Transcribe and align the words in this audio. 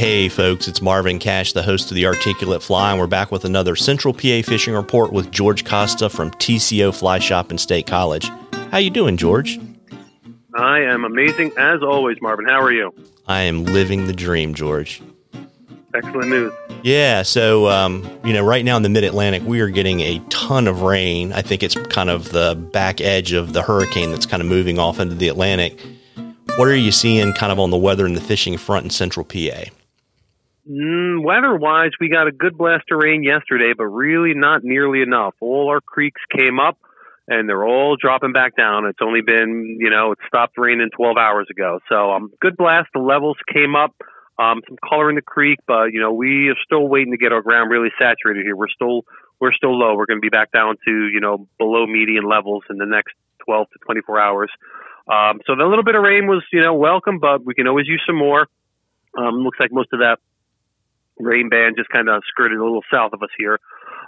Hey, 0.00 0.30
folks, 0.30 0.66
it's 0.66 0.80
Marvin 0.80 1.18
Cash, 1.18 1.52
the 1.52 1.62
host 1.62 1.90
of 1.90 1.94
the 1.94 2.06
Articulate 2.06 2.62
Fly, 2.62 2.90
and 2.90 2.98
we're 2.98 3.06
back 3.06 3.30
with 3.30 3.44
another 3.44 3.76
Central 3.76 4.14
PA 4.14 4.40
fishing 4.42 4.72
report 4.72 5.12
with 5.12 5.30
George 5.30 5.62
Costa 5.66 6.08
from 6.08 6.30
TCO 6.30 6.98
Fly 6.98 7.18
Shop 7.18 7.50
in 7.50 7.58
State 7.58 7.86
College. 7.86 8.30
How 8.70 8.78
you 8.78 8.88
doing, 8.88 9.18
George? 9.18 9.60
I 10.54 10.80
am 10.80 11.04
amazing 11.04 11.52
as 11.58 11.82
always, 11.82 12.16
Marvin. 12.22 12.46
How 12.46 12.62
are 12.62 12.72
you? 12.72 12.94
I 13.26 13.42
am 13.42 13.66
living 13.66 14.06
the 14.06 14.14
dream, 14.14 14.54
George. 14.54 15.02
Excellent 15.94 16.30
news. 16.30 16.54
Yeah, 16.82 17.20
so 17.20 17.68
um, 17.68 18.10
you 18.24 18.32
know, 18.32 18.42
right 18.42 18.64
now 18.64 18.78
in 18.78 18.82
the 18.82 18.88
Mid 18.88 19.04
Atlantic, 19.04 19.42
we 19.44 19.60
are 19.60 19.68
getting 19.68 20.00
a 20.00 20.18
ton 20.30 20.66
of 20.66 20.80
rain. 20.80 21.34
I 21.34 21.42
think 21.42 21.62
it's 21.62 21.74
kind 21.74 22.08
of 22.08 22.32
the 22.32 22.54
back 22.72 23.02
edge 23.02 23.32
of 23.32 23.52
the 23.52 23.60
hurricane 23.60 24.12
that's 24.12 24.24
kind 24.24 24.40
of 24.40 24.48
moving 24.48 24.78
off 24.78 24.98
into 24.98 25.14
the 25.14 25.28
Atlantic. 25.28 25.78
What 26.56 26.68
are 26.68 26.74
you 26.74 26.90
seeing, 26.90 27.34
kind 27.34 27.52
of 27.52 27.58
on 27.60 27.68
the 27.68 27.76
weather 27.76 28.06
and 28.06 28.16
the 28.16 28.22
fishing 28.22 28.56
front 28.56 28.84
in 28.84 28.90
Central 28.90 29.26
PA? 29.26 29.64
Mm, 30.70 31.24
weather 31.24 31.56
wise, 31.56 31.90
we 32.00 32.08
got 32.08 32.28
a 32.28 32.32
good 32.32 32.56
blast 32.56 32.84
of 32.92 33.00
rain 33.02 33.24
yesterday, 33.24 33.72
but 33.76 33.86
really 33.86 34.34
not 34.34 34.62
nearly 34.62 35.02
enough. 35.02 35.34
All 35.40 35.68
our 35.68 35.80
creeks 35.80 36.20
came 36.30 36.60
up 36.60 36.78
and 37.26 37.48
they're 37.48 37.66
all 37.66 37.96
dropping 38.00 38.32
back 38.32 38.56
down. 38.56 38.86
It's 38.86 39.00
only 39.02 39.20
been, 39.20 39.78
you 39.80 39.90
know, 39.90 40.12
it 40.12 40.18
stopped 40.28 40.56
raining 40.56 40.90
12 40.94 41.16
hours 41.16 41.48
ago. 41.50 41.80
So, 41.88 42.12
um, 42.12 42.30
good 42.40 42.56
blast. 42.56 42.88
The 42.94 43.00
levels 43.00 43.36
came 43.52 43.74
up, 43.74 43.96
um, 44.38 44.60
some 44.68 44.76
color 44.88 45.10
in 45.10 45.16
the 45.16 45.22
creek, 45.22 45.58
but, 45.66 45.92
you 45.92 46.00
know, 46.00 46.12
we 46.12 46.50
are 46.50 46.56
still 46.64 46.86
waiting 46.86 47.12
to 47.12 47.18
get 47.18 47.32
our 47.32 47.42
ground 47.42 47.68
really 47.68 47.90
saturated 47.98 48.44
here. 48.44 48.54
We're 48.54 48.68
still, 48.68 49.02
we're 49.40 49.52
still 49.52 49.76
low. 49.76 49.96
We're 49.96 50.06
going 50.06 50.18
to 50.18 50.24
be 50.24 50.28
back 50.28 50.52
down 50.52 50.76
to, 50.86 51.08
you 51.08 51.18
know, 51.18 51.48
below 51.58 51.84
median 51.84 52.28
levels 52.28 52.62
in 52.70 52.76
the 52.76 52.86
next 52.86 53.14
12 53.44 53.66
to 53.72 53.78
24 53.86 54.20
hours. 54.20 54.50
Um, 55.10 55.40
so 55.48 55.56
the 55.56 55.64
little 55.64 55.82
bit 55.82 55.96
of 55.96 56.02
rain 56.02 56.28
was, 56.28 56.44
you 56.52 56.60
know, 56.60 56.74
welcome, 56.74 57.18
but 57.18 57.44
we 57.44 57.54
can 57.54 57.66
always 57.66 57.88
use 57.88 58.02
some 58.06 58.16
more. 58.16 58.46
Um, 59.18 59.42
looks 59.42 59.58
like 59.58 59.72
most 59.72 59.88
of 59.92 59.98
that 59.98 60.20
rain 61.18 61.48
band 61.48 61.76
just 61.76 61.90
kind 61.90 62.08
of 62.08 62.22
skirted 62.28 62.58
a 62.58 62.62
little 62.62 62.84
south 62.92 63.12
of 63.12 63.22
us 63.22 63.30
here. 63.38 63.58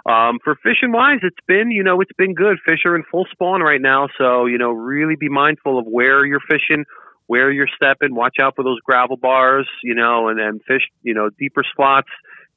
Um, 0.05 0.39
for 0.43 0.55
fishing 0.55 0.91
wise, 0.91 1.19
it's 1.21 1.37
been, 1.47 1.71
you 1.71 1.83
know, 1.83 2.01
it's 2.01 2.11
been 2.17 2.33
good. 2.33 2.57
Fish 2.65 2.79
are 2.85 2.95
in 2.95 3.03
full 3.09 3.25
spawn 3.31 3.61
right 3.61 3.81
now. 3.81 4.07
So, 4.17 4.45
you 4.45 4.57
know, 4.57 4.71
really 4.71 5.15
be 5.15 5.29
mindful 5.29 5.79
of 5.79 5.85
where 5.85 6.25
you're 6.25 6.41
fishing, 6.41 6.85
where 7.27 7.51
you're 7.51 7.69
stepping. 7.75 8.13
Watch 8.13 8.35
out 8.41 8.55
for 8.55 8.63
those 8.63 8.79
gravel 8.81 9.17
bars, 9.17 9.67
you 9.83 9.95
know, 9.95 10.27
and 10.27 10.37
then 10.37 10.59
fish, 10.67 10.81
you 11.03 11.13
know, 11.13 11.29
deeper 11.39 11.63
spots, 11.71 12.09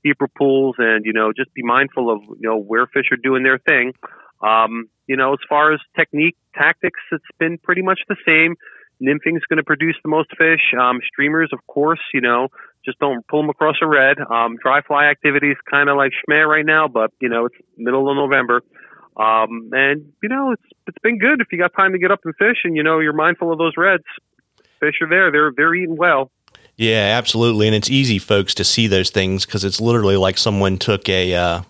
deeper 0.02 0.26
pools, 0.26 0.74
and, 0.78 1.04
you 1.04 1.12
know, 1.12 1.32
just 1.36 1.52
be 1.54 1.62
mindful 1.62 2.10
of, 2.10 2.22
you 2.40 2.48
know, 2.48 2.58
where 2.58 2.86
fish 2.86 3.06
are 3.12 3.16
doing 3.16 3.42
their 3.44 3.58
thing. 3.58 3.92
Um, 4.40 4.88
you 5.06 5.16
know, 5.16 5.32
as 5.32 5.38
far 5.48 5.72
as 5.72 5.80
technique, 5.96 6.36
tactics, 6.54 7.00
it's 7.12 7.24
been 7.38 7.58
pretty 7.58 7.82
much 7.82 8.00
the 8.08 8.16
same. 8.26 8.56
Nymphing 9.02 9.36
is 9.36 9.42
going 9.48 9.58
to 9.58 9.64
produce 9.64 9.96
the 10.02 10.08
most 10.08 10.30
fish. 10.36 10.72
Um, 10.78 11.00
streamers, 11.06 11.50
of 11.52 11.64
course, 11.66 12.00
you 12.14 12.20
know, 12.20 12.48
just 12.84 12.98
don't 12.98 13.26
pull 13.28 13.42
them 13.42 13.50
across 13.50 13.76
a 13.82 13.86
redd. 13.86 14.18
Um, 14.18 14.56
dry 14.56 14.80
fly 14.80 15.06
activity 15.06 15.50
is 15.50 15.56
kind 15.70 15.88
of 15.88 15.96
like 15.96 16.12
schmeh 16.12 16.46
right 16.46 16.64
now, 16.64 16.88
but 16.88 17.10
you 17.20 17.28
know, 17.28 17.46
it's 17.46 17.56
middle 17.76 18.08
of 18.08 18.16
November. 18.16 18.62
Um, 19.16 19.70
and 19.72 20.12
you 20.22 20.28
know, 20.28 20.52
it's, 20.52 20.62
it's 20.86 20.98
been 21.02 21.18
good 21.18 21.40
if 21.40 21.48
you 21.52 21.58
got 21.58 21.72
time 21.74 21.92
to 21.92 21.98
get 21.98 22.10
up 22.10 22.20
and 22.24 22.34
fish 22.36 22.58
and, 22.64 22.76
you 22.76 22.82
know, 22.82 23.00
you're 23.00 23.12
mindful 23.12 23.52
of 23.52 23.58
those 23.58 23.74
redds. 23.76 24.04
Fish 24.80 24.96
are 25.00 25.08
there. 25.08 25.30
They're, 25.30 25.52
they're 25.56 25.74
eating 25.74 25.96
well. 25.96 26.30
Yeah, 26.76 27.16
absolutely. 27.16 27.66
And 27.66 27.74
it's 27.74 27.88
easy, 27.88 28.18
folks, 28.18 28.54
to 28.54 28.64
see 28.64 28.86
those 28.86 29.08
things 29.08 29.46
because 29.46 29.64
it's 29.64 29.80
literally 29.80 30.16
like 30.16 30.36
someone 30.36 30.76
took 30.76 31.08
a, 31.08 31.34
uh, 31.34 31.62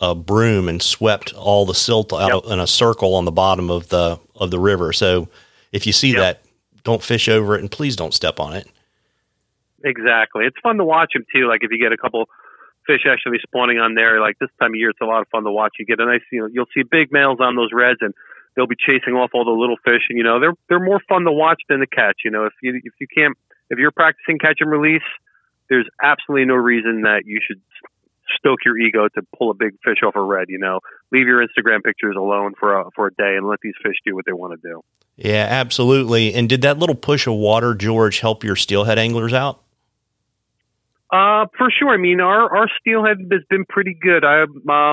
a 0.00 0.14
broom 0.14 0.68
and 0.68 0.82
swept 0.82 1.32
all 1.34 1.64
the 1.64 1.74
silt 1.74 2.12
out 2.12 2.44
yep. 2.44 2.52
in 2.52 2.60
a 2.60 2.66
circle 2.66 3.14
on 3.14 3.24
the 3.24 3.32
bottom 3.32 3.70
of 3.70 3.88
the 3.88 4.18
of 4.34 4.50
the 4.50 4.58
river. 4.58 4.92
So 4.92 5.28
if 5.70 5.86
you 5.86 5.92
see 5.92 6.10
yep. 6.10 6.18
that, 6.18 6.41
don't 6.84 7.02
fish 7.02 7.28
over 7.28 7.54
it 7.54 7.60
and 7.60 7.70
please 7.70 7.96
don't 7.96 8.14
step 8.14 8.40
on 8.40 8.52
it. 8.52 8.68
Exactly. 9.84 10.44
It's 10.44 10.56
fun 10.62 10.76
to 10.76 10.84
watch 10.84 11.10
them 11.14 11.24
too. 11.34 11.48
Like 11.48 11.62
if 11.62 11.70
you 11.70 11.78
get 11.78 11.92
a 11.92 11.96
couple 11.96 12.28
fish 12.86 13.02
actually 13.08 13.38
spawning 13.42 13.78
on 13.78 13.94
there, 13.94 14.20
like 14.20 14.38
this 14.38 14.50
time 14.60 14.70
of 14.70 14.76
year, 14.76 14.90
it's 14.90 15.00
a 15.00 15.04
lot 15.06 15.22
of 15.22 15.28
fun 15.28 15.44
to 15.44 15.50
watch. 15.50 15.74
You 15.78 15.86
get 15.86 16.00
a 16.00 16.06
nice, 16.06 16.22
you 16.30 16.40
know, 16.40 16.48
you'll 16.52 16.70
see 16.74 16.82
big 16.82 17.12
males 17.12 17.38
on 17.40 17.56
those 17.56 17.70
redds 17.72 17.98
and 18.00 18.14
they'll 18.54 18.66
be 18.66 18.76
chasing 18.76 19.14
off 19.14 19.30
all 19.34 19.44
the 19.44 19.50
little 19.50 19.76
fish. 19.84 20.02
And, 20.08 20.18
you 20.18 20.24
know, 20.24 20.40
they're, 20.40 20.54
they're 20.68 20.84
more 20.84 21.00
fun 21.08 21.24
to 21.24 21.32
watch 21.32 21.62
than 21.68 21.80
to 21.80 21.86
catch. 21.86 22.18
You 22.24 22.30
know, 22.30 22.46
if 22.46 22.52
you, 22.62 22.80
if 22.82 22.94
you 23.00 23.06
can't, 23.06 23.36
if 23.70 23.78
you're 23.78 23.92
practicing 23.92 24.38
catch 24.38 24.58
and 24.60 24.70
release, 24.70 25.02
there's 25.68 25.88
absolutely 26.02 26.46
no 26.46 26.54
reason 26.54 27.02
that 27.02 27.22
you 27.24 27.40
should 27.44 27.60
stoke 28.36 28.60
your 28.64 28.78
ego 28.78 29.08
to 29.08 29.22
pull 29.36 29.50
a 29.50 29.54
big 29.54 29.72
fish 29.84 29.98
off 30.06 30.16
a 30.16 30.20
redd. 30.20 30.46
You 30.48 30.58
know, 30.58 30.80
leave 31.10 31.26
your 31.26 31.44
Instagram 31.46 31.82
pictures 31.82 32.16
alone 32.16 32.54
for 32.58 32.80
a, 32.80 32.90
for 32.94 33.06
a 33.08 33.14
day 33.14 33.36
and 33.36 33.46
let 33.48 33.60
these 33.62 33.74
fish 33.82 33.96
do 34.04 34.14
what 34.14 34.26
they 34.26 34.32
want 34.32 34.60
to 34.60 34.68
do. 34.68 34.82
Yeah, 35.16 35.46
absolutely. 35.48 36.34
And 36.34 36.48
did 36.48 36.62
that 36.62 36.78
little 36.78 36.94
push 36.94 37.26
of 37.26 37.34
water, 37.34 37.74
George, 37.74 38.20
help 38.20 38.44
your 38.44 38.56
steelhead 38.56 38.98
anglers 38.98 39.32
out? 39.32 39.60
Uh, 41.12 41.44
for 41.58 41.70
sure. 41.70 41.90
I 41.90 41.98
mean, 41.98 42.20
our 42.20 42.56
our 42.56 42.68
steelhead 42.80 43.18
has 43.30 43.42
been 43.50 43.66
pretty 43.66 43.92
good. 43.92 44.24
I 44.24 44.44
uh, 44.44 44.46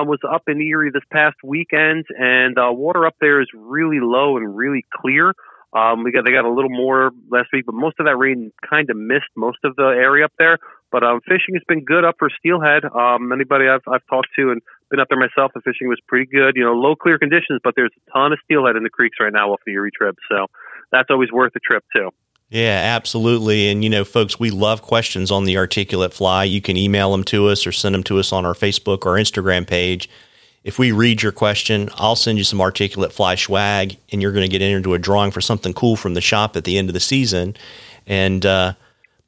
was 0.04 0.18
up 0.30 0.42
in 0.48 0.60
Erie 0.60 0.90
this 0.92 1.02
past 1.10 1.36
weekend, 1.42 2.04
and 2.10 2.58
uh, 2.58 2.70
water 2.72 3.06
up 3.06 3.14
there 3.22 3.40
is 3.40 3.48
really 3.54 4.00
low 4.00 4.36
and 4.36 4.54
really 4.54 4.84
clear. 4.92 5.32
Um, 5.72 6.04
we 6.04 6.12
got 6.12 6.26
they 6.26 6.32
got 6.32 6.44
a 6.44 6.52
little 6.52 6.68
more 6.68 7.12
last 7.30 7.48
week, 7.54 7.64
but 7.64 7.74
most 7.74 7.96
of 8.00 8.04
that 8.04 8.16
rain 8.16 8.52
kind 8.68 8.90
of 8.90 8.98
missed 8.98 9.30
most 9.34 9.58
of 9.64 9.76
the 9.76 9.84
area 9.84 10.26
up 10.26 10.32
there. 10.38 10.58
But 10.90 11.04
um, 11.04 11.20
fishing 11.20 11.54
has 11.54 11.62
been 11.68 11.84
good 11.84 12.04
up 12.04 12.16
for 12.18 12.28
steelhead. 12.38 12.84
Um, 12.84 13.32
anybody 13.32 13.68
I've 13.68 13.86
I've 13.86 14.06
talked 14.08 14.28
to 14.36 14.50
and 14.50 14.60
been 14.90 15.00
up 15.00 15.08
there 15.08 15.18
myself, 15.18 15.52
the 15.54 15.60
fishing 15.60 15.88
was 15.88 16.00
pretty 16.08 16.26
good. 16.26 16.56
You 16.56 16.64
know, 16.64 16.72
low 16.72 16.96
clear 16.96 17.18
conditions, 17.18 17.60
but 17.62 17.74
there's 17.76 17.92
a 17.96 18.10
ton 18.10 18.32
of 18.32 18.38
steelhead 18.44 18.76
in 18.76 18.82
the 18.82 18.90
creeks 18.90 19.18
right 19.20 19.32
now 19.32 19.52
off 19.52 19.60
the 19.64 19.72
Erie 19.72 19.92
trip, 19.96 20.16
so 20.30 20.46
that's 20.90 21.10
always 21.10 21.30
worth 21.30 21.52
a 21.56 21.60
trip 21.60 21.84
too. 21.94 22.10
Yeah, 22.50 22.96
absolutely. 22.96 23.68
And, 23.70 23.84
you 23.84 23.90
know, 23.90 24.04
folks, 24.04 24.40
we 24.40 24.50
love 24.50 24.82
questions 24.82 25.30
on 25.30 25.44
the 25.44 25.56
articulate 25.56 26.12
fly. 26.12 26.42
You 26.42 26.60
can 26.60 26.76
email 26.76 27.12
them 27.12 27.22
to 27.24 27.46
us 27.46 27.64
or 27.64 27.70
send 27.70 27.94
them 27.94 28.02
to 28.04 28.18
us 28.18 28.32
on 28.32 28.44
our 28.44 28.54
Facebook 28.54 29.06
or 29.06 29.14
Instagram 29.14 29.68
page. 29.68 30.10
If 30.64 30.76
we 30.76 30.90
read 30.90 31.22
your 31.22 31.30
question, 31.30 31.90
I'll 31.94 32.16
send 32.16 32.38
you 32.38 32.44
some 32.44 32.60
articulate 32.60 33.12
fly 33.12 33.36
swag 33.36 33.96
and 34.10 34.20
you're 34.20 34.32
going 34.32 34.44
to 34.44 34.50
get 34.50 34.62
into 34.62 34.94
a 34.94 34.98
drawing 34.98 35.30
for 35.30 35.40
something 35.40 35.72
cool 35.72 35.94
from 35.94 36.14
the 36.14 36.20
shop 36.20 36.56
at 36.56 36.64
the 36.64 36.76
end 36.76 36.88
of 36.88 36.92
the 36.92 37.00
season. 37.00 37.56
And, 38.04 38.44
uh, 38.44 38.72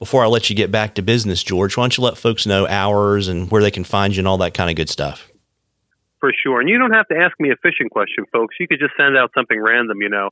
before 0.03 0.25
I 0.25 0.27
let 0.27 0.51
you 0.51 0.57
get 0.57 0.73
back 0.73 0.97
to 0.97 1.03
business, 1.03 1.45
George, 1.45 1.77
why 1.77 1.85
don't 1.85 1.97
you 1.97 2.03
let 2.03 2.19
folks 2.19 2.45
know 2.45 2.67
hours 2.67 3.29
and 3.29 3.49
where 3.53 3.63
they 3.63 3.71
can 3.71 3.85
find 3.85 4.17
you 4.17 4.19
and 4.19 4.27
all 4.27 4.37
that 4.39 4.53
kind 4.53 4.69
of 4.69 4.75
good 4.75 4.89
stuff? 4.89 5.31
For 6.19 6.33
sure. 6.43 6.59
And 6.59 6.69
you 6.69 6.77
don't 6.77 6.93
have 6.93 7.07
to 7.07 7.17
ask 7.17 7.39
me 7.39 7.53
a 7.53 7.57
fishing 7.63 7.89
question, 7.89 8.25
folks. 8.33 8.57
You 8.59 8.67
could 8.67 8.81
just 8.81 8.95
send 8.97 9.17
out 9.17 9.31
something 9.33 9.61
random, 9.61 10.03
you 10.03 10.09
know. 10.09 10.31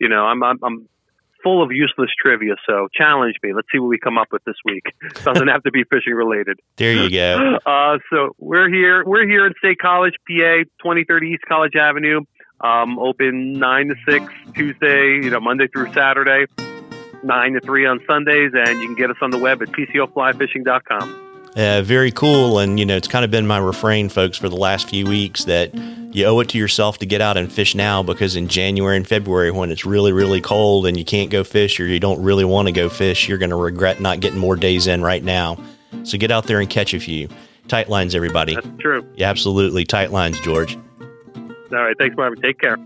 You 0.00 0.08
know, 0.08 0.24
I'm, 0.24 0.42
I'm, 0.42 0.58
I'm 0.64 0.88
full 1.40 1.62
of 1.62 1.70
useless 1.70 2.10
trivia. 2.20 2.56
So 2.68 2.88
challenge 2.92 3.36
me. 3.44 3.52
Let's 3.54 3.68
see 3.70 3.78
what 3.78 3.86
we 3.86 3.98
come 4.00 4.18
up 4.18 4.26
with 4.32 4.42
this 4.42 4.56
week. 4.64 4.86
Doesn't 5.24 5.46
have 5.46 5.62
to 5.62 5.70
be 5.70 5.84
fishing 5.84 6.14
related. 6.14 6.58
There 6.74 6.92
you 6.92 7.08
go. 7.08 7.58
Uh, 7.64 7.98
so 8.10 8.34
we're 8.38 8.68
here. 8.68 9.04
We're 9.06 9.28
here 9.28 9.46
in 9.46 9.52
State 9.58 9.78
College, 9.78 10.14
PA, 10.26 10.64
twenty 10.82 11.04
thirty 11.04 11.28
East 11.28 11.44
College 11.48 11.76
Avenue. 11.76 12.22
Um, 12.60 12.98
open 12.98 13.52
nine 13.52 13.86
to 13.86 13.94
six 14.08 14.32
Tuesday, 14.56 15.20
you 15.22 15.30
know, 15.30 15.38
Monday 15.38 15.68
through 15.68 15.92
Saturday, 15.92 16.46
nine 17.22 17.54
to 17.54 17.60
three 17.60 17.86
on 17.86 18.00
Sundays, 18.06 18.52
and 18.54 18.80
you 18.80 18.86
can 18.86 18.94
get 18.94 19.10
us 19.10 19.16
on 19.20 19.30
the 19.30 19.38
web 19.38 19.62
at 19.62 19.68
tcoflyfishing.com. 19.68 21.22
Uh, 21.56 21.82
very 21.82 22.10
cool. 22.10 22.58
And, 22.58 22.78
you 22.78 22.86
know, 22.86 22.96
it's 22.96 23.08
kind 23.08 23.24
of 23.24 23.30
been 23.30 23.46
my 23.46 23.58
refrain, 23.58 24.08
folks, 24.08 24.38
for 24.38 24.48
the 24.48 24.56
last 24.56 24.88
few 24.88 25.06
weeks 25.06 25.44
that 25.44 25.74
you 26.14 26.24
owe 26.24 26.40
it 26.40 26.48
to 26.50 26.58
yourself 26.58 26.98
to 26.98 27.06
get 27.06 27.20
out 27.20 27.36
and 27.36 27.52
fish 27.52 27.74
now 27.74 28.02
because 28.02 28.36
in 28.36 28.48
January 28.48 28.96
and 28.96 29.06
February, 29.06 29.50
when 29.50 29.70
it's 29.70 29.84
really, 29.84 30.12
really 30.12 30.40
cold 30.40 30.86
and 30.86 30.96
you 30.96 31.04
can't 31.04 31.30
go 31.30 31.44
fish 31.44 31.78
or 31.78 31.86
you 31.86 32.00
don't 32.00 32.22
really 32.22 32.44
want 32.44 32.68
to 32.68 32.72
go 32.72 32.88
fish, 32.88 33.28
you're 33.28 33.38
going 33.38 33.50
to 33.50 33.56
regret 33.56 34.00
not 34.00 34.20
getting 34.20 34.38
more 34.38 34.56
days 34.56 34.86
in 34.86 35.02
right 35.02 35.22
now. 35.22 35.58
So 36.04 36.16
get 36.16 36.30
out 36.30 36.46
there 36.46 36.58
and 36.58 36.70
catch 36.70 36.94
a 36.94 37.00
few. 37.00 37.28
Tight 37.68 37.88
lines, 37.88 38.14
everybody. 38.14 38.54
That's 38.54 38.66
true. 38.78 39.06
Yeah, 39.14 39.28
absolutely. 39.28 39.84
Tight 39.84 40.10
lines, 40.10 40.40
George. 40.40 40.76
All 41.36 41.78
right. 41.78 41.96
Thanks, 41.98 42.16
Marvin. 42.16 42.40
Take 42.40 42.58
care. 42.58 42.76